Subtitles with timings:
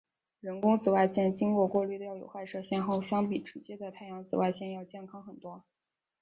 [0.39, 5.63] 人工紫外线经过过滤掉有害射线后相比直接的太阳紫外线要健康很多。